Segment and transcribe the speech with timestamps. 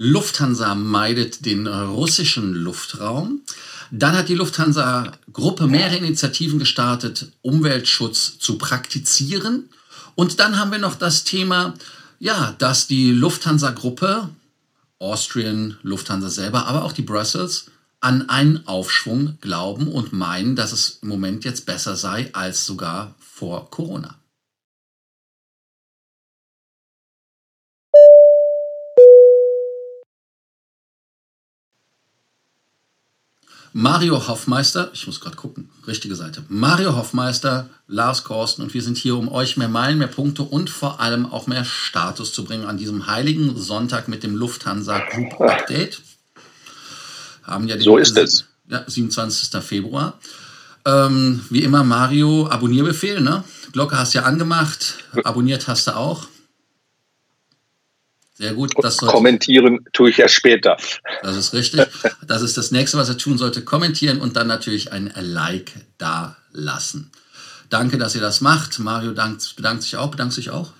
[0.00, 3.40] Lufthansa meidet den russischen Luftraum.
[3.90, 9.70] Dann hat die Lufthansa-Gruppe mehrere Initiativen gestartet, Umweltschutz zu praktizieren.
[10.14, 11.74] Und dann haben wir noch das Thema,
[12.20, 14.28] ja, dass die Lufthansa-Gruppe,
[15.00, 17.66] Austrian, Lufthansa selber, aber auch die Brussels,
[17.98, 23.16] an einen Aufschwung glauben und meinen, dass es im Moment jetzt besser sei als sogar
[23.18, 24.17] vor Corona.
[33.80, 36.42] Mario Hoffmeister, ich muss gerade gucken, richtige Seite.
[36.48, 40.68] Mario Hoffmeister, Lars Korsten und wir sind hier, um euch mehr Meilen, mehr Punkte und
[40.68, 45.40] vor allem auch mehr Status zu bringen an diesem heiligen Sonntag mit dem Lufthansa Group
[45.40, 46.02] Update.
[47.44, 48.46] Haben ja den, so ist es.
[48.68, 49.62] Ja, 27.
[49.62, 50.18] Februar.
[50.84, 53.44] Ähm, wie immer, Mario, Abonnierbefehl, ne?
[53.70, 56.26] Glocke hast du ja angemacht, abonniert hast du auch.
[58.38, 58.72] Sehr gut.
[58.80, 60.76] Das Kommentieren tue ich erst später.
[61.22, 61.88] Das ist richtig.
[62.24, 63.64] Das ist das nächste, was er tun sollte.
[63.64, 67.10] Kommentieren und dann natürlich ein Like da lassen.
[67.68, 68.78] Danke, dass ihr das macht.
[68.78, 70.12] Mario dankt, bedankt sich auch.
[70.12, 70.72] Bedankt sich auch?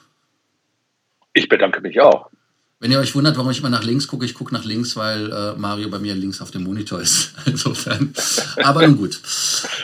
[1.32, 2.30] Ich bedanke mich auch.
[2.80, 5.32] Wenn ihr euch wundert, warum ich immer nach links gucke, ich gucke nach links, weil
[5.32, 7.32] äh, Mario bei mir links auf dem Monitor ist.
[7.44, 8.14] Insofern.
[8.62, 9.20] Aber nun gut.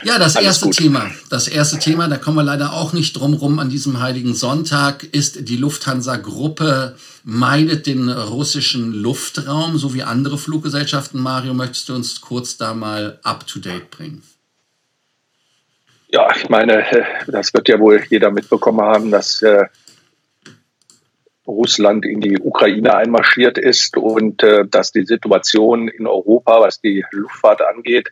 [0.04, 0.76] Ja, das Alles erste gut.
[0.76, 1.10] Thema.
[1.28, 5.02] Das erste Thema, da kommen wir leider auch nicht drum rum an diesem heiligen Sonntag,
[5.02, 11.20] ist die Lufthansa-Gruppe meidet den russischen Luftraum, so wie andere Fluggesellschaften.
[11.20, 14.22] Mario, möchtest du uns kurz da mal up to date bringen?
[16.08, 16.84] Ja, ich meine,
[17.26, 19.64] das wird ja wohl jeder mitbekommen haben, dass äh,
[21.46, 27.04] Russland in die Ukraine einmarschiert ist und äh, dass die Situation in Europa, was die
[27.10, 28.10] Luftfahrt angeht,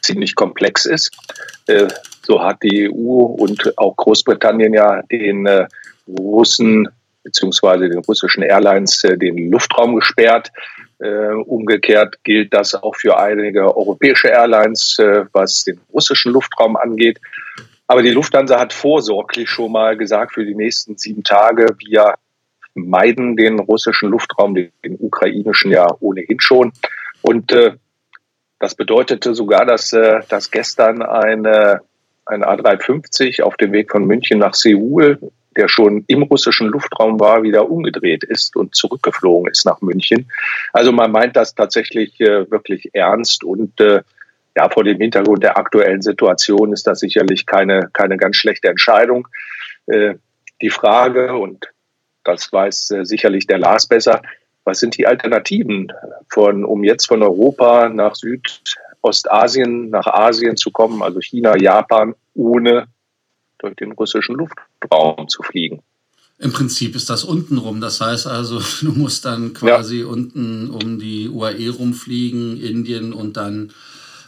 [0.00, 1.10] ziemlich komplex ist.
[1.66, 1.88] Äh,
[2.24, 5.66] so hat die EU und auch Großbritannien ja den äh,
[6.08, 6.88] Russen
[7.22, 10.52] beziehungsweise den russischen Airlines äh, den Luftraum gesperrt.
[10.98, 17.20] Äh, umgekehrt gilt das auch für einige europäische Airlines, äh, was den russischen Luftraum angeht.
[17.86, 22.14] Aber die Lufthansa hat vorsorglich schon mal gesagt, für die nächsten sieben Tage, wir
[22.74, 26.72] meiden den russischen Luftraum, den, ukrainischen ja ohnehin schon.
[27.22, 27.72] Und äh,
[28.58, 31.80] das bedeutete sogar, dass, äh, dass gestern eine,
[32.26, 35.18] ein A350 auf dem Weg von München nach Seoul,
[35.56, 40.30] der schon im russischen Luftraum war, wieder umgedreht ist und zurückgeflogen ist nach München.
[40.72, 44.02] Also man meint das tatsächlich äh, wirklich ernst und äh,
[44.56, 49.26] ja, vor dem Hintergrund der aktuellen Situation ist das sicherlich keine, keine ganz schlechte Entscheidung.
[49.86, 50.14] Äh,
[50.60, 51.72] die Frage, und
[52.24, 54.22] das weiß äh, sicherlich der Lars besser.
[54.64, 55.92] Was sind die Alternativen,
[56.32, 62.86] von, um jetzt von Europa nach Südostasien, nach Asien zu kommen, also China, Japan, ohne
[63.58, 65.82] durch den russischen Luftraum zu fliegen?
[66.38, 67.80] Im Prinzip ist das untenrum.
[67.80, 70.06] Das heißt also, du musst dann quasi ja.
[70.06, 73.72] unten um die UAE rumfliegen, Indien und dann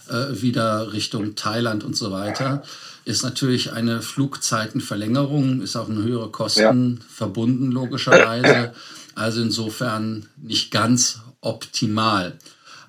[0.08, 2.62] äh, wieder Richtung Thailand und so weiter
[3.04, 7.06] ist natürlich eine Flugzeitenverlängerung, ist auch eine höhere Kosten ja.
[7.08, 8.72] verbunden, logischerweise.
[9.14, 12.38] Also insofern nicht ganz optimal.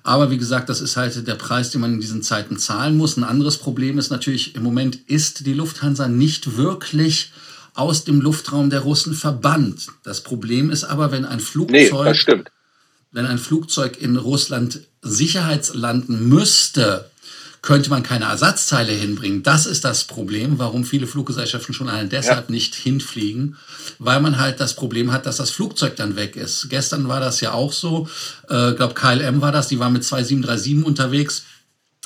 [0.02, 3.16] Aber wie gesagt, das ist halt der Preis, den man in diesen Zeiten zahlen muss.
[3.16, 7.32] Ein anderes Problem ist natürlich, im Moment ist die Lufthansa nicht wirklich
[7.74, 9.88] aus dem Luftraum der Russen verbannt.
[10.02, 12.44] Das Problem ist aber, wenn ein Flugzeug, nee,
[13.12, 17.10] wenn ein Flugzeug in Russland sicherheitslanden müsste,
[17.66, 19.42] könnte man keine Ersatzteile hinbringen.
[19.42, 22.52] Das ist das Problem, warum viele Fluggesellschaften schon allein deshalb ja.
[22.52, 23.56] nicht hinfliegen,
[23.98, 26.68] weil man halt das Problem hat, dass das Flugzeug dann weg ist.
[26.70, 28.08] Gestern war das ja auch so.
[28.44, 31.42] Ich äh, glaube, KLM war das, die war mit zwei 737 unterwegs.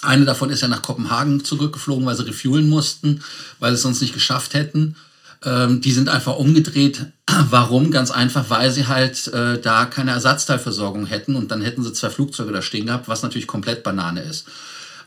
[0.01, 3.23] Eine davon ist ja nach Kopenhagen zurückgeflogen, weil sie refuelen mussten,
[3.59, 4.97] weil sie es sonst nicht geschafft hätten.
[5.45, 7.05] Ähm, die sind einfach umgedreht.
[7.51, 7.91] Warum?
[7.91, 12.09] Ganz einfach, weil sie halt äh, da keine Ersatzteilversorgung hätten und dann hätten sie zwei
[12.09, 14.47] Flugzeuge da stehen gehabt, was natürlich komplett Banane ist.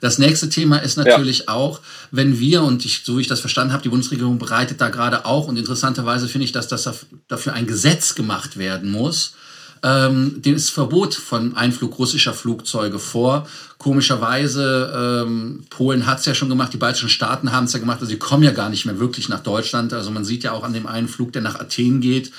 [0.04, 1.48] Das nächste Thema ist natürlich ja.
[1.48, 1.80] auch,
[2.12, 5.26] wenn wir, und ich, so wie ich das verstanden habe, die Bundesregierung bereitet da gerade
[5.26, 6.90] auch, und interessanterweise finde ich, dass das
[7.30, 9.36] dafür ein Gesetz gemacht werden muss,
[9.82, 13.48] ähm, das Verbot von Einflug russischer Flugzeuge vor.
[13.78, 18.02] Komischerweise, ähm, Polen hat es ja schon gemacht, die baltischen Staaten haben es ja gemacht,
[18.02, 19.94] also sie kommen ja gar nicht mehr wirklich nach Deutschland.
[19.94, 22.34] Also man sieht ja auch an dem einen Flug, der nach Athen geht,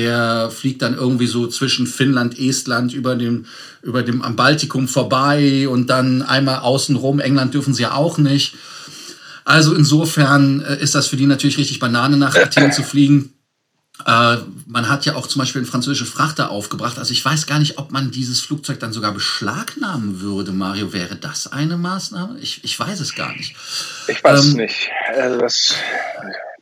[0.00, 3.44] der fliegt dann irgendwie so zwischen Finnland, Estland über dem,
[3.82, 7.20] über dem am Baltikum vorbei und dann einmal außenrum.
[7.20, 8.54] England dürfen sie ja auch nicht.
[9.44, 13.34] Also insofern äh, ist das für die natürlich richtig Banane nach Athen zu fliegen.
[14.06, 14.36] Äh,
[14.66, 16.98] man hat ja auch zum Beispiel einen französischen Frachter aufgebracht.
[16.98, 20.94] Also ich weiß gar nicht, ob man dieses Flugzeug dann sogar beschlagnahmen würde, Mario.
[20.94, 22.38] Wäre das eine Maßnahme?
[22.40, 23.54] Ich, ich weiß es gar nicht.
[24.08, 24.88] Ich weiß es ähm, nicht.
[25.14, 25.74] Also das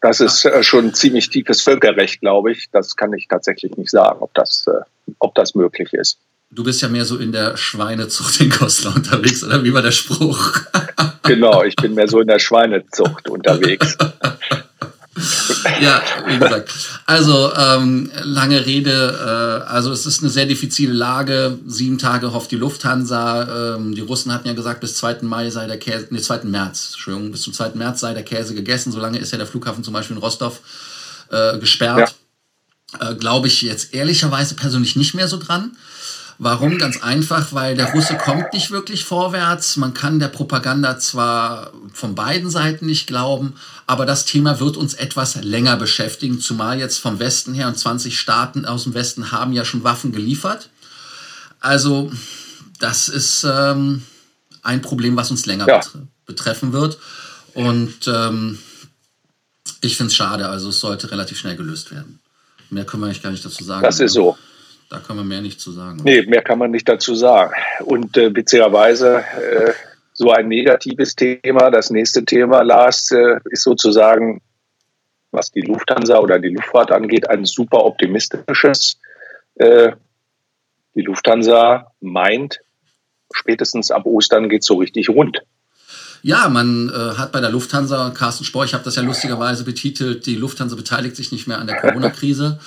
[0.01, 2.69] das ist äh, schon ziemlich tiefes Völkerrecht, glaube ich.
[2.73, 6.19] Das kann ich tatsächlich nicht sagen, ob das, äh, ob das möglich ist.
[6.51, 9.91] Du bist ja mehr so in der Schweinezucht in Goslar unterwegs, oder wie war der
[9.91, 10.61] Spruch?
[11.23, 13.97] genau, ich bin mehr so in der Schweinezucht unterwegs.
[15.81, 16.73] ja, wie gesagt.
[17.07, 19.63] Also, ähm, lange Rede.
[19.67, 21.59] Äh, also, es ist eine sehr diffizile Lage.
[21.67, 23.77] Sieben Tage hofft die Lufthansa.
[23.77, 25.19] Ähm, die Russen hatten ja gesagt, bis 2.
[25.23, 26.45] Mai sei der Käse, nee, 2.
[26.45, 27.71] März, Entschuldigung, bis zum 2.
[27.75, 28.93] März sei der Käse gegessen.
[28.93, 30.61] Solange ist ja der Flughafen zum Beispiel in Rostov
[31.31, 32.15] äh, gesperrt.
[33.01, 33.11] Ja.
[33.11, 35.77] Äh, Glaube ich jetzt ehrlicherweise persönlich nicht mehr so dran.
[36.41, 36.79] Warum?
[36.79, 39.77] Ganz einfach, weil der Russe kommt nicht wirklich vorwärts.
[39.77, 43.55] Man kann der Propaganda zwar von beiden Seiten nicht glauben,
[43.89, 48.19] aber das Thema wird uns etwas länger beschäftigen, zumal jetzt vom Westen her und 20
[48.19, 50.71] Staaten aus dem Westen haben ja schon Waffen geliefert.
[51.59, 52.13] Also
[52.79, 54.05] das ist ähm,
[54.63, 55.81] ein Problem, was uns länger ja.
[56.25, 56.99] betreffen wird.
[57.55, 58.61] Und ähm,
[59.81, 62.21] ich finde es schade, also es sollte relativ schnell gelöst werden.
[62.71, 63.83] Mehr können wir eigentlich gar nicht dazu sagen.
[63.83, 64.39] Das ist so.
[64.91, 66.01] Da kann man mehr nicht zu sagen.
[66.03, 67.53] Nee, mehr kann man nicht dazu sagen.
[67.85, 69.73] Und äh, witzigerweise äh,
[70.15, 71.71] so ein negatives Thema.
[71.71, 74.41] Das nächste Thema, Lars, äh, ist sozusagen,
[75.31, 78.99] was die Lufthansa oder die Luftfahrt angeht, ein super optimistisches.
[79.57, 79.93] Äh,
[80.95, 82.61] die Lufthansa meint,
[83.33, 85.43] spätestens ab Ostern geht es so richtig rund.
[86.23, 90.27] Ja, man äh, hat bei der Lufthansa, Carsten Spohr, ich habe das ja lustigerweise betitelt,
[90.27, 92.59] die Lufthansa beteiligt sich nicht mehr an der Corona-Krise.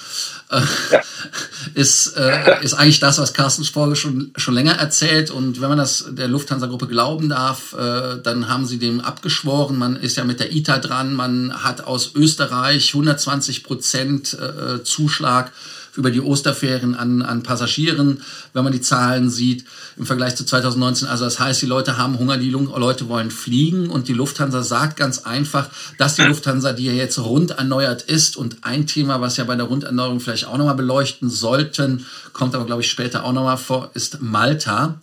[0.49, 0.61] Äh,
[0.91, 1.01] ja.
[1.73, 5.31] ist, äh, ist eigentlich das, was Carsten Spohr schon, schon länger erzählt.
[5.31, 9.77] Und wenn man das der Lufthansa-Gruppe glauben darf, äh, dann haben sie dem abgeschworen.
[9.77, 11.13] Man ist ja mit der ITA dran.
[11.13, 15.51] Man hat aus Österreich 120 Prozent äh, Zuschlag
[15.95, 18.21] über die Osterferien an, an Passagieren,
[18.53, 19.65] wenn man die Zahlen sieht
[19.97, 21.07] im Vergleich zu 2019.
[21.07, 24.97] Also das heißt, die Leute haben Hunger, die Leute wollen fliegen und die Lufthansa sagt
[24.97, 29.37] ganz einfach, dass die Lufthansa, die ja jetzt rund erneuert ist und ein Thema, was
[29.37, 33.33] ja bei der Runderneuerung vielleicht auch nochmal beleuchten sollten, kommt aber glaube ich später auch
[33.33, 34.99] nochmal vor, ist Malta.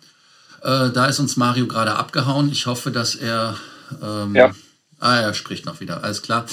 [0.62, 2.50] Äh, da ist uns Mario gerade abgehauen.
[2.50, 3.56] Ich hoffe, dass er
[4.02, 4.52] ähm, ja.
[5.00, 6.44] Ah, er spricht noch wieder, alles klar.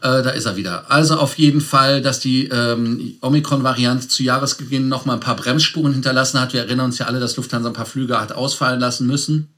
[0.00, 0.90] Äh, da ist er wieder.
[0.90, 5.92] Also auf jeden Fall, dass die ähm, Omikron-Variante zu Jahresbeginn noch mal ein paar Bremsspuren
[5.92, 6.54] hinterlassen hat.
[6.54, 9.50] Wir erinnern uns ja alle, dass Lufthansa ein paar Flüge hat ausfallen lassen müssen.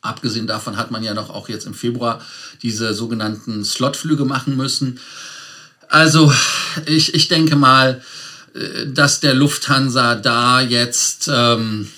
[0.00, 2.20] Abgesehen davon hat man ja noch auch jetzt im Februar
[2.62, 5.00] diese sogenannten Slotflüge machen müssen.
[5.88, 6.32] Also
[6.86, 8.00] ich, ich denke mal,
[8.54, 11.28] äh, dass der Lufthansa da jetzt...
[11.32, 11.88] Ähm,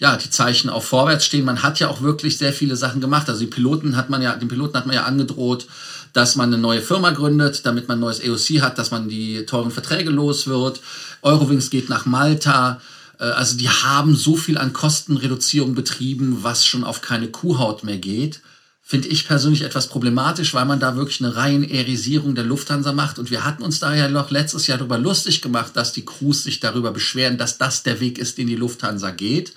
[0.00, 1.44] ja, die Zeichen auf vorwärts stehen.
[1.44, 3.28] Man hat ja auch wirklich sehr viele Sachen gemacht.
[3.28, 5.66] Also die Piloten hat man ja, den Piloten hat man ja angedroht,
[6.14, 9.44] dass man eine neue Firma gründet, damit man ein neues EOC hat, dass man die
[9.44, 10.80] teuren Verträge los wird.
[11.20, 12.80] Eurowings geht nach Malta.
[13.18, 17.98] Äh, also die haben so viel an Kostenreduzierung betrieben, was schon auf keine Kuhhaut mehr
[17.98, 18.40] geht.
[18.82, 23.18] Finde ich persönlich etwas problematisch, weil man da wirklich eine Reihenerisierung der Lufthansa macht.
[23.18, 26.42] Und wir hatten uns da ja noch letztes Jahr darüber lustig gemacht, dass die Crews
[26.42, 29.52] sich darüber beschweren, dass das der Weg ist, den die Lufthansa geht.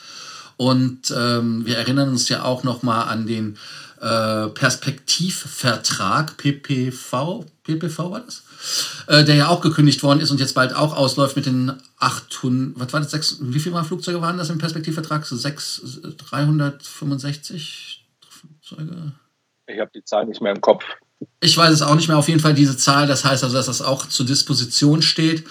[0.58, 3.58] Und ähm, wir erinnern uns ja auch noch mal an den
[4.02, 8.44] äh, Perspektivvertrag, PPV, PPV war das?
[9.08, 12.80] Äh, der ja auch gekündigt worden ist und jetzt bald auch ausläuft mit den 800,
[12.80, 15.26] was war das, 6, wie viele Mal Flugzeuge waren das im Perspektivvertrag?
[15.26, 19.14] So 6, 365 Flugzeuge?
[19.68, 20.84] Ich habe die Zahl nicht mehr im Kopf.
[21.40, 22.18] Ich weiß es auch nicht mehr.
[22.18, 23.08] Auf jeden Fall diese Zahl.
[23.08, 25.46] Das heißt also, dass das auch zur Disposition steht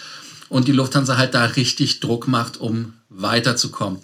[0.49, 4.01] und die Lufthansa halt da richtig Druck macht, um weiterzukommen.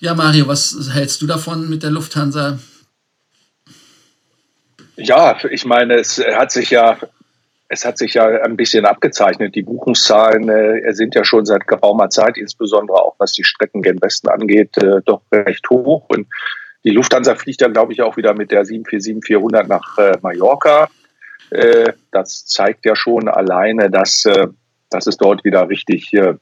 [0.00, 2.58] Ja, Mario, was hältst du davon mit der Lufthansa?
[4.94, 6.98] Ja, ich meine, es hat sich ja,
[7.68, 9.56] es hat sich ja ein bisschen abgezeichnet.
[9.56, 14.00] Die Buchungszahlen äh, sind ja schon seit geraumer Zeit, insbesondere auch was die Strecken gen
[14.00, 16.08] Westen angeht, äh, doch recht hoch.
[16.08, 16.28] Und
[16.84, 20.88] die Lufthansa fliegt ja, glaube ich, auch wieder mit der 747-400 nach äh, Mallorca.
[21.50, 24.46] Äh, das zeigt ja schon alleine, dass, äh,
[24.90, 26.34] dass es dort wieder richtig äh,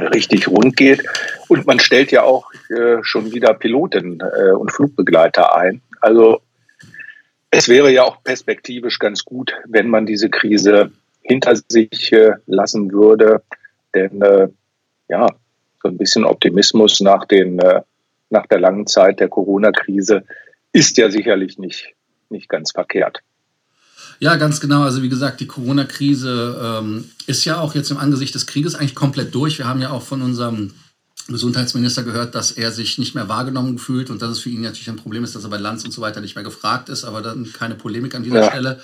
[0.00, 1.04] richtig rund geht.
[1.52, 5.82] Und man stellt ja auch äh, schon wieder Piloten äh, und Flugbegleiter ein.
[6.00, 6.40] Also
[7.50, 12.90] es wäre ja auch perspektivisch ganz gut, wenn man diese Krise hinter sich äh, lassen
[12.90, 13.42] würde.
[13.94, 14.48] Denn äh,
[15.10, 15.26] ja,
[15.82, 17.82] so ein bisschen Optimismus nach, den, äh,
[18.30, 20.24] nach der langen Zeit der Corona-Krise
[20.72, 21.92] ist ja sicherlich nicht,
[22.30, 23.18] nicht ganz verkehrt.
[24.20, 24.84] Ja, ganz genau.
[24.84, 28.94] Also wie gesagt, die Corona-Krise ähm, ist ja auch jetzt im Angesicht des Krieges eigentlich
[28.94, 29.58] komplett durch.
[29.58, 30.72] Wir haben ja auch von unserem
[31.28, 34.88] Gesundheitsminister gehört, dass er sich nicht mehr wahrgenommen fühlt und dass es für ihn natürlich
[34.88, 37.22] ein Problem ist, dass er bei Lanz und so weiter nicht mehr gefragt ist, aber
[37.22, 38.50] dann keine Polemik an dieser ja.
[38.50, 38.80] Stelle.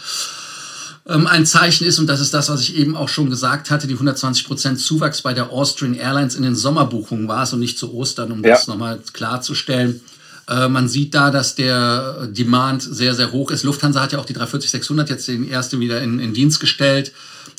[1.08, 3.86] Ähm, ein Zeichen ist, und das ist das, was ich eben auch schon gesagt hatte,
[3.86, 7.78] die 120 Prozent Zuwachs bei der Austrian Airlines in den Sommerbuchungen war es und nicht
[7.78, 8.50] zu Ostern, um ja.
[8.50, 10.00] das nochmal klarzustellen.
[10.48, 13.64] Äh, man sieht da, dass der Demand sehr, sehr hoch ist.
[13.64, 17.12] Lufthansa hat ja auch die 340-600 jetzt den erste wieder in, in Dienst gestellt.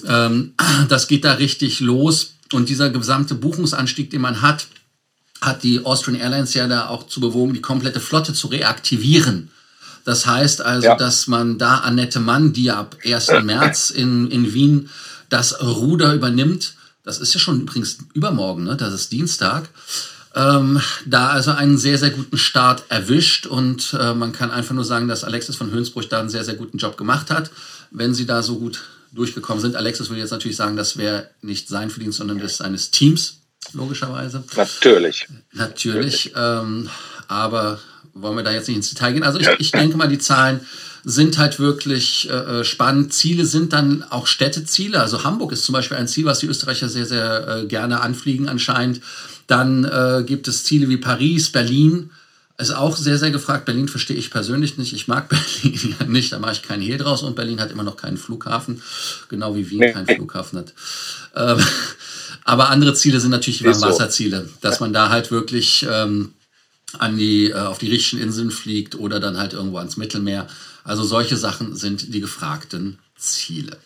[0.06, 0.54] Ähm,
[0.90, 2.34] das geht da richtig los.
[2.54, 4.68] Und dieser gesamte Buchungsanstieg, den man hat,
[5.42, 9.52] hat die Austrian Airlines ja da auch zu bewogen, die komplette Flotte zu reaktivieren.
[10.04, 10.96] Das heißt also, ja.
[10.96, 13.28] dass man da Annette Mann, die ja ab 1.
[13.44, 14.90] März in, in Wien
[15.30, 18.76] das Ruder übernimmt, das ist ja schon übrigens übermorgen, ne?
[18.76, 19.70] das ist Dienstag,
[20.36, 24.86] ähm, da also einen sehr, sehr guten Start erwischt und äh, man kann einfach nur
[24.86, 27.52] sagen, dass Alexis von Hönsbruch da einen sehr, sehr guten Job gemacht hat,
[27.92, 29.76] wenn sie da so gut durchgekommen sind.
[29.76, 33.40] Alexis würde jetzt natürlich sagen, das wäre nicht sein Verdienst, sondern das seines Teams,
[33.74, 34.44] logischerweise.
[34.56, 35.28] Natürlich.
[35.54, 36.34] Natürlich.
[36.36, 36.90] Ähm,
[37.28, 37.80] aber
[38.14, 39.24] wollen wir da jetzt nicht ins Detail gehen.
[39.24, 40.62] Also ich, ich denke mal, die Zahlen
[41.04, 43.14] sind halt wirklich äh, äh, spannend.
[43.14, 45.00] Ziele sind dann auch Städteziele.
[45.00, 48.50] Also Hamburg ist zum Beispiel ein Ziel, was die Österreicher sehr, sehr äh, gerne anfliegen
[48.50, 49.02] anscheinend.
[49.48, 52.12] Dann äh, gibt es Ziele wie Paris, Berlin.
[52.60, 53.64] Ist auch sehr, sehr gefragt.
[53.64, 54.92] Berlin verstehe ich persönlich nicht.
[54.92, 55.30] Ich mag
[55.64, 57.24] Berlin nicht, da mache ich keinen Hehl draus.
[57.24, 58.82] Und Berlin hat immer noch keinen Flughafen,
[59.30, 60.74] genau wie Wien keinen Flughafen hat.
[61.36, 61.66] Ähm,
[62.44, 66.34] aber andere Ziele sind natürlich die Warmwasserziele, dass man da halt wirklich ähm,
[66.98, 70.46] an die, äh, auf die richtigen Inseln fliegt oder dann halt irgendwo ans Mittelmeer.
[70.84, 73.78] Also solche Sachen sind die gefragten Ziele.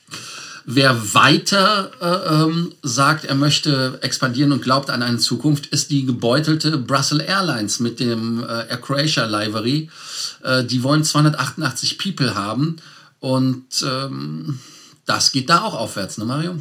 [0.66, 6.06] Wer weiter äh, ähm, sagt, er möchte expandieren und glaubt an eine Zukunft, ist die
[6.06, 9.90] gebeutelte Brussels Airlines mit dem äh, Air Croatia Livery.
[10.44, 12.78] Äh, die wollen 288 People haben
[13.20, 14.60] und ähm,
[15.06, 16.56] das geht da auch aufwärts, ne Mario?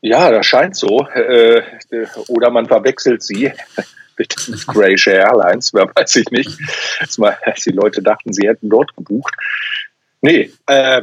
[0.00, 1.06] Ja, das scheint so.
[1.14, 1.62] Äh,
[2.28, 3.52] oder man verwechselt sie
[4.18, 4.34] mit
[4.66, 6.58] Croatia Airlines, wer weiß ich nicht.
[7.44, 9.34] Als die Leute dachten, sie hätten dort gebucht.
[10.20, 11.02] Nee, äh,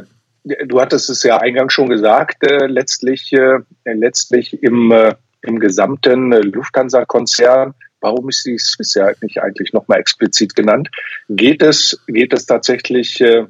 [0.66, 6.32] du hattest es ja eingangs schon gesagt, äh, letztlich, äh, letztlich im, äh, im gesamten
[6.32, 10.88] Lufthansa-Konzern, warum ist die Swiss ja nicht eigentlich nochmal explizit genannt,
[11.28, 13.46] geht es, geht es tatsächlich, äh,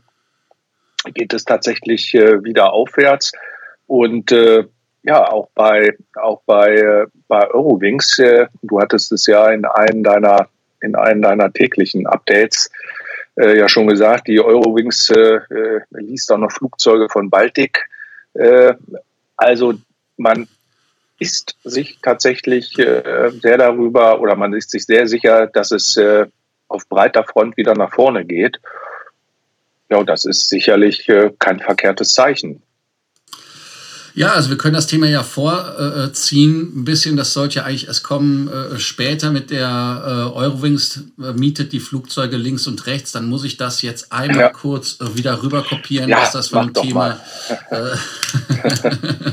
[1.15, 3.33] geht es tatsächlich äh, wieder aufwärts?
[3.87, 4.65] Und äh,
[5.03, 10.03] ja, auch bei, auch bei, äh, bei Eurowings, äh, du hattest es ja in einem
[10.03, 10.49] deiner,
[10.83, 12.71] in einem deiner täglichen Updates
[13.39, 17.89] äh, ja schon gesagt, die Eurowings äh, äh, liest auch noch Flugzeuge von Baltic.
[18.35, 18.75] Äh,
[19.37, 19.75] also
[20.17, 20.49] man
[21.19, 26.27] ist sich tatsächlich äh, sehr darüber oder man ist sich sehr sicher, dass es äh,
[26.69, 28.61] auf breiter Front wieder nach vorne geht.
[29.89, 32.63] Ja, das ist sicherlich kein verkehrtes Zeichen.
[34.19, 37.17] Ja, also wir können das Thema ja vorziehen ein bisschen.
[37.17, 39.69] Das sollte ja eigentlich erst kommen äh, später mit der
[40.05, 43.13] äh, Eurowings äh, mietet die Flugzeuge links und rechts.
[43.13, 44.49] Dann muss ich das jetzt einmal ja.
[44.49, 47.21] kurz äh, wieder rüber kopieren, ja, dass das vom Thema,
[47.71, 47.91] äh,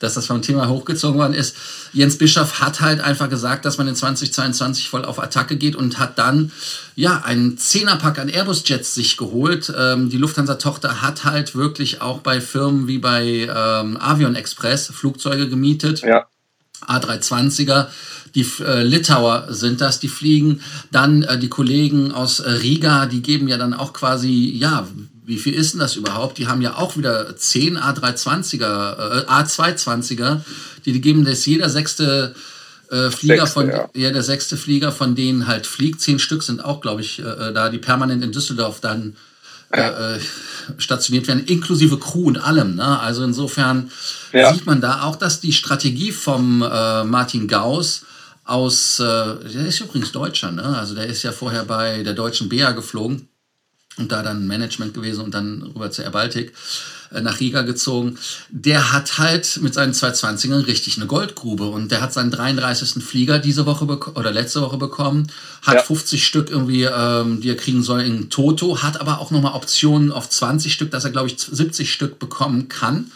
[0.00, 1.56] dass das vom Thema hochgezogen worden ist.
[1.94, 5.98] Jens Bischof hat halt einfach gesagt, dass man in 2022 voll auf Attacke geht und
[5.98, 6.52] hat dann
[6.94, 9.72] ja einen Zehnerpack an Airbus-Jets sich geholt.
[9.74, 15.48] Ähm, die Lufthansa-Tochter hat halt wirklich auch bei Firmen wie bei ähm, Avion Express Flugzeuge
[15.48, 16.00] gemietet.
[16.00, 16.26] Ja.
[16.86, 17.86] A320er,
[18.34, 20.60] die äh, Litauer sind das, die fliegen.
[20.92, 24.86] Dann äh, die Kollegen aus äh, Riga, die geben ja dann auch quasi, ja,
[25.24, 26.38] wie viel ist denn das überhaupt?
[26.38, 30.40] Die haben ja auch wieder 10 A320er, äh, A220er,
[30.84, 32.34] die, die geben das jeder sechste
[32.90, 33.88] äh, Flieger sechste, von, ja.
[33.94, 34.10] ja.
[34.10, 36.00] der sechste Flieger von denen halt fliegt.
[36.00, 39.16] Zehn Stück sind auch, glaube ich, äh, äh, da, die permanent in Düsseldorf dann.
[39.80, 40.20] Äh,
[40.78, 42.76] stationiert werden, inklusive Crew und allem.
[42.76, 43.00] Ne?
[43.00, 43.90] Also insofern
[44.32, 44.52] ja.
[44.52, 48.04] sieht man da auch, dass die Strategie vom äh, Martin Gauss
[48.44, 50.76] aus, äh, der ist übrigens Deutscher, ne?
[50.78, 53.28] also der ist ja vorher bei der deutschen BA geflogen
[53.98, 56.52] und da dann Management gewesen und dann rüber zur Air Baltic.
[57.12, 58.18] Äh, nach Riga gezogen,
[58.50, 63.02] der hat halt mit seinen 220ern richtig eine Goldgrube und der hat seinen 33.
[63.02, 63.84] Flieger diese Woche
[64.14, 65.28] oder letzte Woche bekommen,
[65.62, 65.82] hat ja.
[65.82, 70.10] 50 Stück irgendwie, ähm, die er kriegen soll in Toto, hat aber auch nochmal Optionen
[70.10, 73.12] auf 20 Stück, dass er glaube ich 70 Stück bekommen kann.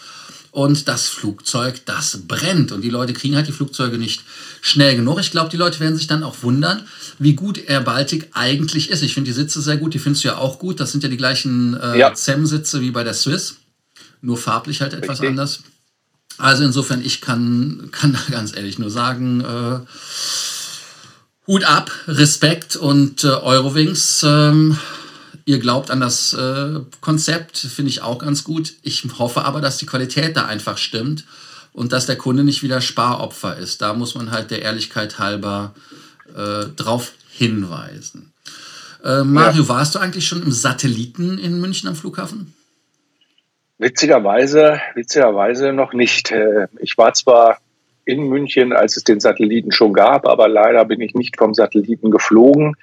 [0.53, 2.73] Und das Flugzeug, das brennt.
[2.73, 4.25] Und die Leute kriegen halt die Flugzeuge nicht
[4.61, 5.21] schnell genug.
[5.21, 6.87] Ich glaube, die Leute werden sich dann auch wundern,
[7.19, 9.03] wie gut Air Baltic eigentlich ist.
[9.03, 10.81] Ich finde die Sitze sehr gut, die findest du ja auch gut.
[10.81, 12.13] Das sind ja die gleichen äh, ja.
[12.13, 13.57] ZEM-Sitze wie bei der Swiss
[14.23, 15.31] nur farblich halt etwas Richtig.
[15.31, 15.61] anders.
[16.39, 19.81] Also insofern, ich kann, kann da ganz ehrlich nur sagen, äh,
[21.47, 24.23] Hut ab, Respekt und äh, Eurowings.
[24.25, 24.79] Ähm,
[25.51, 28.75] ihr glaubt an das äh, Konzept, finde ich auch ganz gut.
[28.83, 31.25] Ich hoffe aber, dass die Qualität da einfach stimmt
[31.73, 33.83] und dass der Kunde nicht wieder Sparopfer ist.
[33.83, 35.75] Da muss man halt der Ehrlichkeit halber
[36.29, 38.33] äh, drauf hinweisen.
[39.05, 39.69] Äh, Mario, ja.
[39.69, 42.55] warst du eigentlich schon im Satelliten in München am Flughafen?
[43.79, 46.31] Witzigerweise, witzigerweise noch nicht.
[46.31, 47.59] Äh, ich war zwar
[48.05, 52.11] in München, als es den Satelliten schon gab, aber leider bin ich nicht vom Satelliten
[52.11, 52.77] geflogen.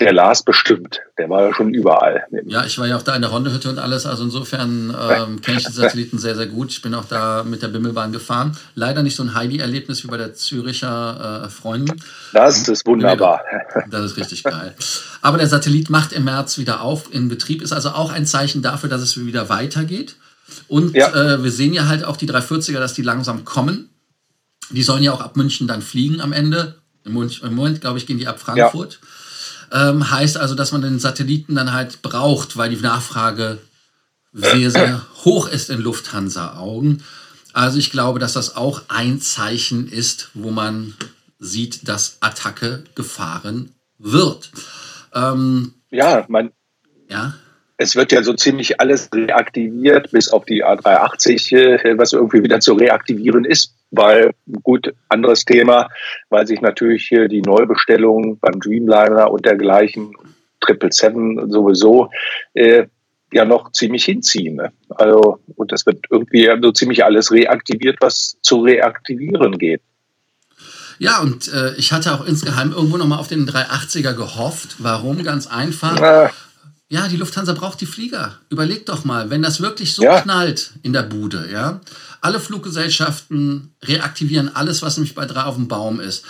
[0.00, 2.24] Der Lars bestimmt, der war ja schon überall.
[2.46, 5.58] Ja, ich war ja auch da in der Rondehütte und alles, also insofern ähm, kenne
[5.58, 6.72] ich die Satelliten sehr, sehr gut.
[6.72, 8.56] Ich bin auch da mit der Bimmelbahn gefahren.
[8.74, 12.02] Leider nicht so ein Heidi-Erlebnis wie bei der Züricher äh, Freundin.
[12.32, 13.44] Das ist wunderbar.
[13.88, 14.74] Das ist richtig geil.
[15.22, 18.62] Aber der Satellit macht im März wieder auf in Betrieb, ist also auch ein Zeichen
[18.62, 20.16] dafür, dass es wieder weitergeht.
[20.66, 21.08] Und ja.
[21.10, 23.90] äh, wir sehen ja halt auch die 340er, dass die langsam kommen.
[24.70, 26.82] Die sollen ja auch ab München dann fliegen am Ende.
[27.04, 28.98] Im Moment, Moment glaube ich, gehen die ab Frankfurt.
[29.00, 29.08] Ja.
[29.74, 33.58] Ähm, heißt also, dass man den Satelliten dann halt braucht, weil die Nachfrage
[34.32, 37.02] sehr, sehr hoch ist in Lufthansa-Augen.
[37.52, 40.94] Also ich glaube, dass das auch ein Zeichen ist, wo man
[41.38, 44.50] sieht, dass Attacke gefahren wird.
[45.12, 46.52] Ähm, ja, man.
[47.10, 47.34] Ja
[47.76, 52.60] es wird ja so ziemlich alles reaktiviert, bis auf die A380, äh, was irgendwie wieder
[52.60, 53.74] zu reaktivieren ist.
[53.90, 55.88] Weil, gut, anderes Thema,
[56.28, 60.12] weil sich natürlich die Neubestellungen beim Dreamliner und dergleichen,
[60.66, 62.10] 777 sowieso,
[62.54, 62.86] äh,
[63.32, 64.56] ja noch ziemlich hinziehen.
[64.56, 64.72] Ne?
[64.90, 69.82] Also, und das wird irgendwie so ziemlich alles reaktiviert, was zu reaktivieren geht.
[70.98, 74.76] Ja, und äh, ich hatte auch insgeheim irgendwo nochmal auf den 380er gehofft.
[74.78, 75.22] Warum?
[75.24, 76.32] Ganz einfach.
[76.94, 78.38] Ja die Lufthansa braucht die Flieger.
[78.50, 80.20] Überleg doch mal, wenn das wirklich so ja.
[80.20, 81.80] knallt in der Bude, ja.
[82.20, 86.24] Alle Fluggesellschaften reaktivieren alles, was nämlich bei drei auf dem Baum ist.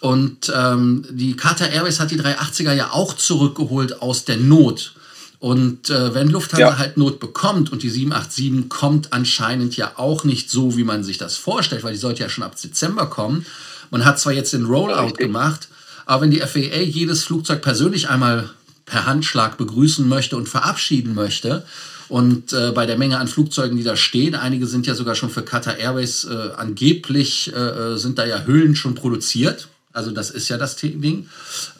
[0.00, 4.94] Und ähm, die Qatar Airways hat die 380er ja auch zurückgeholt aus der Not.
[5.38, 6.78] Und äh, wenn Lufthansa ja.
[6.78, 11.18] halt Not bekommt und die 787 kommt anscheinend ja auch nicht so, wie man sich
[11.18, 13.46] das vorstellt, weil die sollte ja schon ab Dezember kommen.
[13.92, 15.26] Man hat zwar jetzt den Rollout Richtig.
[15.26, 15.68] gemacht,
[16.06, 18.50] aber wenn die FAA jedes Flugzeug persönlich einmal
[18.88, 21.64] per Handschlag begrüßen möchte und verabschieden möchte.
[22.08, 25.28] Und äh, bei der Menge an Flugzeugen, die da stehen, einige sind ja sogar schon
[25.28, 29.68] für Qatar Airways, äh, angeblich äh, äh sind da ja Hüllen schon produziert.
[29.92, 31.28] Also das ist ja das Ding.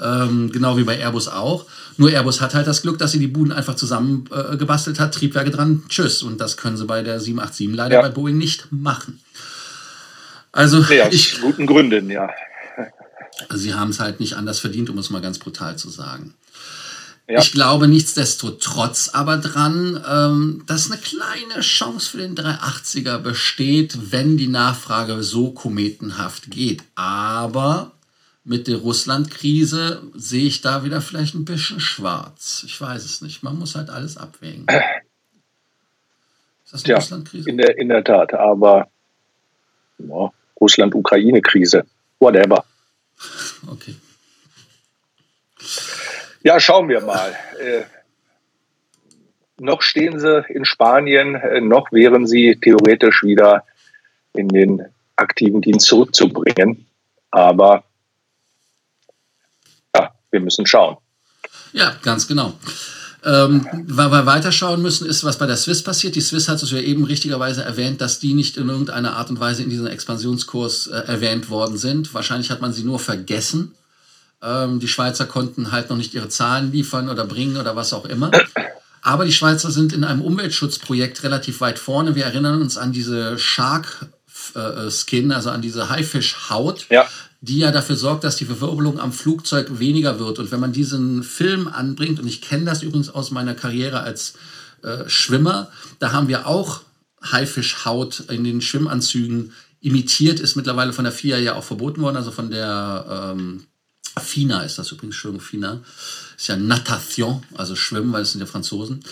[0.03, 1.67] Ähm, genau wie bei Airbus auch.
[1.99, 5.51] Nur Airbus hat halt das Glück, dass sie die Buden einfach zusammengebastelt äh, hat, Triebwerke
[5.51, 6.23] dran, tschüss.
[6.23, 8.03] Und das können sie bei der 787 leider ja.
[8.03, 9.21] bei Boeing nicht machen.
[10.53, 12.29] Also nee, aus ich, guten Gründen, ja.
[13.55, 16.35] Sie haben es halt nicht anders verdient, um es mal ganz brutal zu sagen.
[17.29, 17.41] Ja.
[17.41, 24.39] Ich glaube nichtsdestotrotz aber dran, ähm, dass eine kleine Chance für den 380er besteht, wenn
[24.39, 26.83] die Nachfrage so kometenhaft geht.
[26.95, 27.93] Aber
[28.45, 32.63] mit der Russland-Krise sehe ich da wieder vielleicht ein bisschen schwarz.
[32.65, 33.43] Ich weiß es nicht.
[33.43, 34.65] Man muss halt alles abwägen.
[36.65, 37.51] Ist das eine ja, Russland-Krise?
[37.51, 38.89] In der, in der Tat, aber
[39.99, 41.85] ja, Russland-Ukraine-Krise.
[42.21, 42.65] Whatever.
[43.71, 43.97] Okay.
[46.49, 47.37] Ja, schauen wir mal.
[47.61, 47.83] Äh,
[49.59, 53.65] noch stehen sie in Spanien, äh, noch wären sie theoretisch wieder
[54.33, 54.83] in den
[55.17, 56.87] aktiven Dienst zurückzubringen.
[57.31, 57.85] Aber
[59.95, 60.97] ja, wir müssen schauen.
[61.75, 62.55] Ja, ganz genau.
[63.27, 66.15] Ähm, weil wir weiterschauen müssen, ist, was bei der Swiss passiert.
[66.15, 69.39] Die Swiss hat es ja eben richtigerweise erwähnt, dass die nicht in irgendeiner Art und
[69.39, 72.15] Weise in diesem Expansionskurs äh, erwähnt worden sind.
[72.15, 73.75] Wahrscheinlich hat man sie nur vergessen.
[74.43, 78.05] Ähm, die Schweizer konnten halt noch nicht ihre Zahlen liefern oder bringen oder was auch
[78.05, 78.31] immer.
[79.03, 82.15] Aber die Schweizer sind in einem Umweltschutzprojekt relativ weit vorne.
[82.15, 84.07] Wir erinnern uns an diese Shark
[84.55, 87.07] äh, Skin, also an diese Haifischhaut, ja.
[87.41, 90.39] die ja dafür sorgt, dass die Verwirbelung am Flugzeug weniger wird.
[90.39, 94.35] Und wenn man diesen Film anbringt, und ich kenne das übrigens aus meiner Karriere als
[94.83, 96.83] äh, Schwimmer, da haben wir auch
[97.23, 102.31] Haifischhaut in den Schwimmanzügen imitiert, ist mittlerweile von der FIA ja auch verboten worden, also
[102.31, 103.65] von der ähm,
[104.21, 105.81] FINA ist das übrigens, Entschuldigung, FINA.
[106.37, 109.05] Ist ja Natation, also Schwimmen, weil es sind ja Franzosen.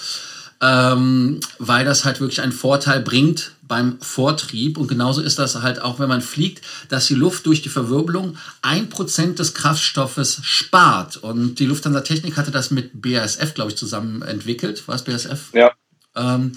[0.62, 4.78] Ähm, weil das halt wirklich einen Vorteil bringt beim Vortrieb.
[4.78, 8.38] Und genauso ist das halt auch, wenn man fliegt, dass die Luft durch die Verwirbelung
[8.62, 11.16] ein Prozent des Kraftstoffes spart.
[11.18, 14.84] Und die Lufthansa Technik hatte das mit BASF, glaube ich, zusammen entwickelt.
[14.86, 15.52] Was BASF?
[15.52, 15.72] Ja.
[16.14, 16.52] Ähm,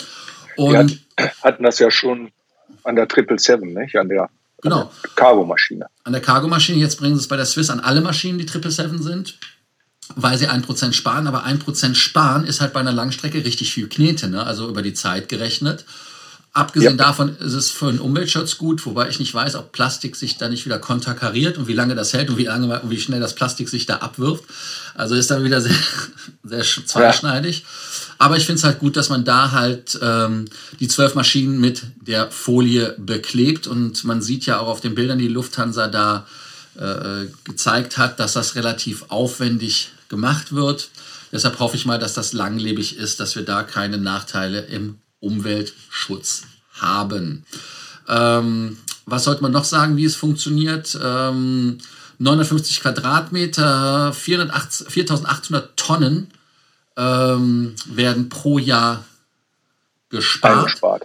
[0.56, 2.32] und Wir hatten das ja schon
[2.84, 3.96] an der 777, nicht?
[3.98, 4.30] An der
[4.62, 4.92] Genau.
[5.16, 5.88] Cargo-Maschine.
[6.04, 9.04] An der Cargo-Maschine, jetzt bringen sie es bei der Swiss an alle Maschinen, die 777
[9.04, 9.40] sind,
[10.16, 11.28] weil sie 1% sparen.
[11.28, 14.46] Aber 1% sparen ist halt bei einer Langstrecke richtig viel Knete, ne?
[14.46, 15.86] also über die Zeit gerechnet.
[16.52, 17.06] Abgesehen ja.
[17.06, 20.50] davon ist es für den Umweltschutz gut, wobei ich nicht weiß, ob Plastik sich da
[20.50, 23.36] nicht wieder konterkariert und wie lange das hält und wie lange und wie schnell das
[23.36, 24.46] Plastik sich da abwirft.
[24.96, 25.76] Also ist dann wieder sehr,
[26.44, 27.60] sehr zweischneidig.
[27.60, 27.66] Ja.
[28.18, 30.46] Aber ich finde es halt gut, dass man da halt ähm,
[30.80, 35.20] die zwölf Maschinen mit der Folie beklebt und man sieht ja auch auf den Bildern,
[35.20, 36.26] die Lufthansa da
[36.80, 40.90] äh, gezeigt hat, dass das relativ aufwendig gemacht wird.
[41.32, 46.44] Deshalb hoffe ich mal, dass das langlebig ist, dass wir da keine Nachteile im Umweltschutz
[46.74, 47.46] haben.
[48.08, 50.98] Ähm, was sollte man noch sagen, wie es funktioniert?
[51.02, 51.80] Ähm,
[52.20, 56.28] 950 Quadratmeter, 4800 Tonnen
[56.98, 59.06] ähm, werden pro Jahr
[60.10, 60.66] gespart.
[60.66, 61.04] Eingespart.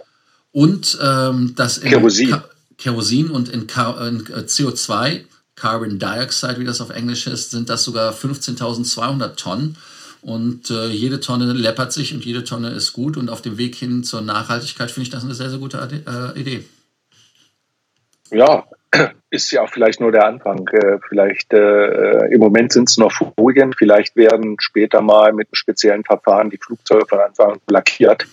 [0.51, 2.41] Und ähm, das in Kerosin.
[2.77, 5.21] Kerosin und in, Ka in äh, CO2,
[5.55, 9.77] Carbon Dioxide, wie das auf Englisch ist, sind das sogar 15.200 Tonnen.
[10.25, 13.15] Und äh, jede Tonne läppert sich und jede Tonne ist gut.
[13.15, 16.39] Und auf dem Weg hin zur Nachhaltigkeit finde ich das eine sehr, sehr gute äh,
[16.39, 16.65] Idee.
[18.31, 18.63] Ja,
[19.29, 20.67] ist ja auch vielleicht nur der Anfang.
[20.69, 25.53] Äh, vielleicht äh, im Moment sind es noch Folien, vielleicht werden später mal mit einem
[25.53, 28.25] speziellen Verfahren die Flugzeuge von Anfang an lackiert,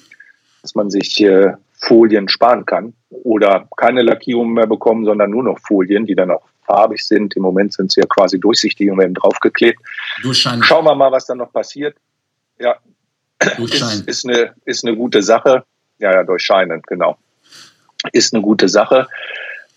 [0.62, 5.58] dass man sich äh, Folien sparen kann oder keine Lackierung mehr bekommen, sondern nur noch
[5.58, 7.36] Folien, die dann auch farbig sind.
[7.36, 9.80] Im Moment sind sie ja quasi durchsichtig und werden draufgeklebt.
[10.22, 10.62] Durchscheinen.
[10.62, 11.96] Schauen wir mal, was dann noch passiert.
[12.58, 12.76] Ja,
[13.58, 15.64] ist, ist, eine, ist eine gute Sache.
[15.98, 17.18] Ja, ja, durchscheinen, genau.
[18.12, 19.08] Ist eine gute Sache.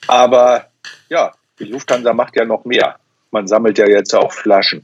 [0.08, 0.68] Aber
[1.10, 2.96] ja, die Lufthansa macht ja noch mehr.
[3.32, 4.84] Man sammelt ja jetzt auch Flaschen.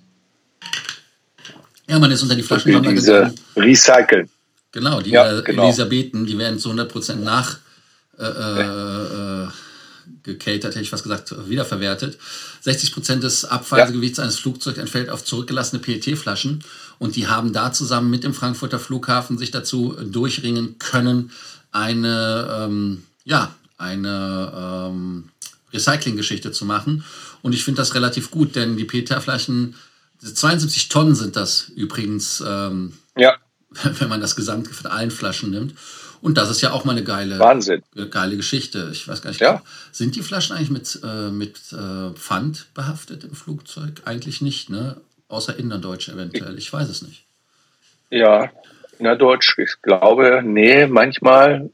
[1.88, 4.30] Ja, man ist unter die Flaschen diese recyceln.
[4.72, 5.64] Genau, die ja, genau.
[5.64, 7.60] Elisabethen, die werden zu 100% nach
[8.18, 9.48] äh, äh,
[10.24, 12.18] gecatert, hätte ich fast gesagt, wiederverwertet.
[12.66, 14.24] 60% des Abfallgewichts ja.
[14.24, 16.64] eines Flugzeugs entfällt auf zurückgelassene PET-Flaschen
[17.00, 21.32] und die haben da zusammen mit dem Frankfurter Flughafen sich dazu durchringen können,
[21.72, 24.54] eine, ähm, ja, eine
[24.92, 25.30] ähm,
[25.74, 27.04] Recycling-Geschichte zu machen.
[27.42, 29.76] Und ich finde das relativ gut, denn die PET-Flaschen,
[30.22, 33.36] 72 Tonnen sind das übrigens, ähm, ja.
[34.00, 35.74] wenn man das Gesamt von allen Flaschen nimmt.
[36.22, 37.82] Und das ist ja auch mal eine geile, Wahnsinn.
[38.12, 38.90] geile Geschichte.
[38.92, 39.62] Ich weiß gar nicht, ja.
[39.92, 44.04] sind die Flaschen eigentlich mit, äh, mit äh, Pfand behaftet im Flugzeug?
[44.06, 44.98] Eigentlich nicht, ne?
[45.30, 46.58] Außer innerdeutsch eventuell.
[46.58, 47.26] Ich weiß es nicht.
[48.12, 48.52] Ja,
[49.00, 51.72] innerdeutsch, ich glaube, nee, manchmal.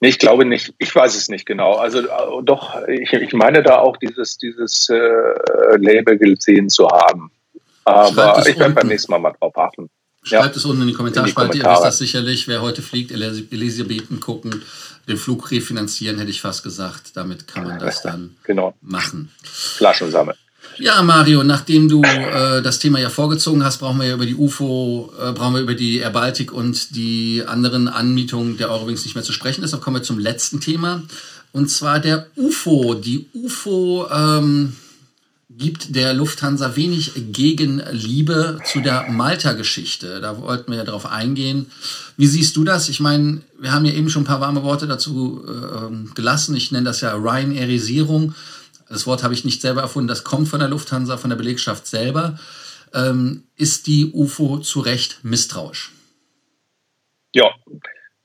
[0.00, 0.72] Nee, ich glaube nicht.
[0.78, 1.74] Ich weiß es nicht genau.
[1.74, 4.96] Also äh, doch, ich, ich meine da auch dieses, dieses äh,
[5.76, 7.30] Label gesehen zu haben.
[7.84, 9.90] Aber ich werde beim nächsten Mal mal drauf achten.
[10.22, 10.58] Schreibt ja.
[10.58, 11.58] es unten in die Kommentarspalte.
[11.58, 12.46] Ihr wisst das sicherlich.
[12.46, 14.62] Wer heute fliegt, Elisabethen gucken,
[15.08, 17.10] den Flug refinanzieren, hätte ich fast gesagt.
[17.14, 18.74] Damit kann man das dann genau.
[18.82, 19.30] machen.
[19.42, 20.36] Flaschen sammeln.
[20.78, 24.34] Ja, Mario, nachdem du äh, das Thema ja vorgezogen hast, brauchen wir ja über die
[24.34, 29.14] UFO, äh, brauchen wir über die Air Baltic und die anderen Anmietungen der Eurowings nicht
[29.14, 29.62] mehr zu sprechen.
[29.62, 31.02] Deshalb kommen wir zum letzten Thema.
[31.52, 32.94] Und zwar der UFO.
[32.94, 34.74] Die UFO ähm,
[35.58, 40.20] gibt der Lufthansa wenig Gegenliebe zu der Malta-Geschichte.
[40.20, 41.70] Da wollten wir ja drauf eingehen.
[42.16, 42.88] Wie siehst du das?
[42.88, 46.56] Ich meine, wir haben ja eben schon ein paar warme Worte dazu äh, gelassen.
[46.56, 48.34] Ich nenne das ja Ryanairisierung.
[48.88, 51.86] Das Wort habe ich nicht selber erfunden, das kommt von der Lufthansa, von der Belegschaft
[51.86, 52.38] selber.
[52.92, 55.92] Ähm, ist die UFO zu Recht misstrauisch?
[57.34, 57.50] Ja,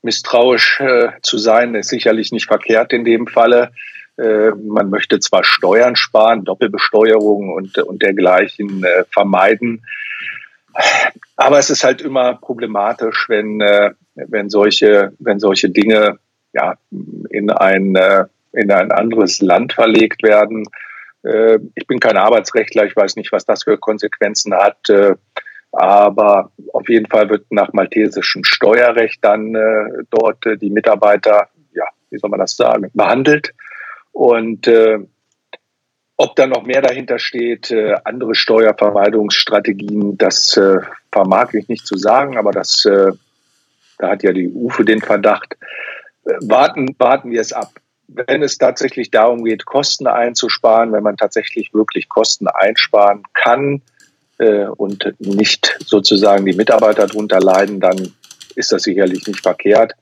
[0.02, 3.72] misstrauisch äh, zu sein ist sicherlich nicht verkehrt in dem Falle.
[4.18, 9.84] Äh, man möchte zwar Steuern sparen, Doppelbesteuerung und, und dergleichen äh, vermeiden,
[11.36, 16.18] aber es ist halt immer problematisch, wenn, äh, wenn, solche, wenn solche Dinge
[16.52, 16.74] ja,
[17.30, 17.96] in ein
[18.52, 20.64] in ein anderes Land verlegt werden.
[21.74, 24.78] Ich bin kein Arbeitsrechtler, ich weiß nicht, was das für Konsequenzen hat.
[25.72, 29.52] Aber auf jeden Fall wird nach maltesischem Steuerrecht dann
[30.10, 33.52] dort die Mitarbeiter, ja, wie soll man das sagen, behandelt.
[34.18, 34.98] Und äh,
[36.16, 40.78] ob da noch mehr dahinter steht, äh, andere Steuervermeidungsstrategien, das äh,
[41.12, 43.12] vermag ich nicht zu sagen, aber das, äh,
[43.98, 45.56] da hat ja die UFE den Verdacht.
[46.40, 47.70] warten, warten wir es ab
[48.08, 53.82] wenn es tatsächlich darum geht, Kosten einzusparen, wenn man tatsächlich wirklich Kosten einsparen kann
[54.38, 58.14] äh, und nicht sozusagen die Mitarbeiter darunter leiden, dann
[58.54, 59.92] ist das sicherlich nicht verkehrt.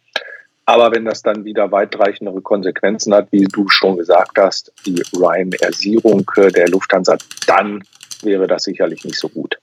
[0.66, 6.28] Aber wenn das dann wieder weitreichendere Konsequenzen hat, wie du schon gesagt hast, die Ryan-Ersierung
[6.36, 7.84] äh, der Lufthansa, dann
[8.22, 9.58] wäre das sicherlich nicht so gut.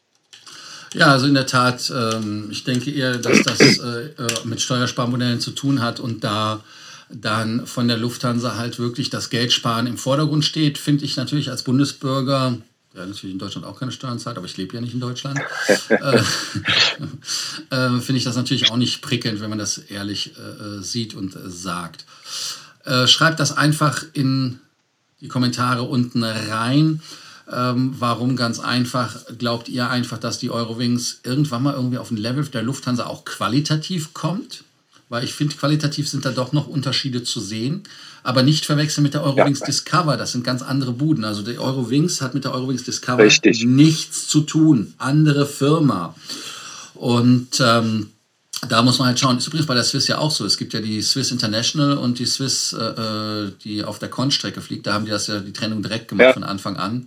[0.94, 5.42] Ja, also in der Tat, ähm, ich denke eher, dass das äh, äh mit Steuersparmodellen
[5.42, 6.62] zu tun hat und da
[7.10, 11.64] dann von der Lufthansa halt wirklich das Geldsparen im Vordergrund steht, finde ich natürlich als
[11.64, 12.58] Bundesbürger,
[12.94, 15.40] der natürlich in Deutschland auch keine Steuern zahlt, aber ich lebe ja nicht in Deutschland,
[15.90, 21.16] äh, äh, finde ich das natürlich auch nicht prickelnd, wenn man das ehrlich äh, sieht
[21.16, 22.06] und äh, sagt.
[22.86, 24.60] Äh, schreibt das einfach in
[25.22, 27.02] die Kommentare unten rein.
[27.52, 29.26] Ähm, warum ganz einfach?
[29.38, 33.26] Glaubt ihr einfach, dass die Eurowings irgendwann mal irgendwie auf ein Level der Lufthansa auch
[33.26, 34.64] qualitativ kommt?
[35.14, 37.84] Weil ich finde, qualitativ sind da doch noch Unterschiede zu sehen.
[38.24, 39.68] Aber nicht verwechseln mit der Eurowings ja.
[39.68, 40.18] Discover.
[40.18, 41.24] Das sind ganz andere Buden.
[41.24, 43.64] Also die Eurowings hat mit der Eurowings Discover Richtig.
[43.64, 44.96] nichts zu tun.
[44.98, 46.16] Andere Firma.
[46.96, 48.10] Und ähm,
[48.68, 49.38] da muss man halt schauen.
[49.38, 50.48] Ist übrigens bei der Swiss ja auch so.
[50.48, 54.62] Es gibt ja die Swiss International und die Swiss, äh, äh die auf der Con-Strecke
[54.62, 54.88] fliegt.
[54.88, 56.34] Da haben die das ja die Trennung direkt gemacht ja.
[56.34, 57.06] von Anfang an.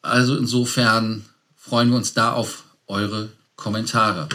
[0.00, 1.26] Also insofern
[1.58, 4.26] freuen wir uns da auf eure Kommentare.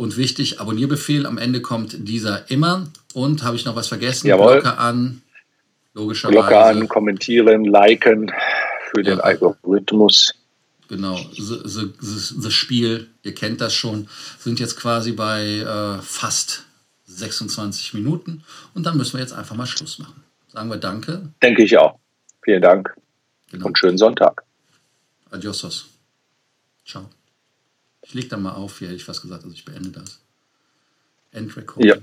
[0.00, 2.88] Und wichtig, Abonnierbefehl, am Ende kommt dieser immer.
[3.12, 4.28] Und habe ich noch was vergessen?
[4.28, 4.62] Jawohl.
[4.62, 5.20] Glocke an,
[5.92, 6.38] logischerweise.
[6.38, 8.32] Glocke an, kommentieren, liken
[8.94, 10.32] für den Algorithmus.
[10.88, 14.08] Genau, das Spiel, ihr kennt das schon,
[14.38, 16.64] sind jetzt quasi bei äh, fast
[17.04, 20.24] 26 Minuten und dann müssen wir jetzt einfach mal Schluss machen.
[20.48, 21.28] Sagen wir Danke.
[21.42, 21.98] Denke ich auch.
[22.42, 22.96] Vielen Dank
[23.50, 23.66] genau.
[23.66, 24.44] und schönen Sonntag.
[25.30, 25.90] Adiosos.
[26.86, 27.04] Ciao.
[28.10, 30.18] Ich leg dann mal auf, hier hätte ich fast gesagt, also ich beende das.
[31.30, 31.90] Endrecording.
[31.90, 31.96] Ja.